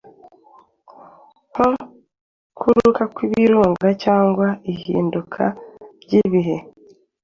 [1.51, 1.67] nko
[2.59, 5.43] kuruka kw’ibirunga cyangwa ihinduka
[6.03, 6.57] ry’ibihe,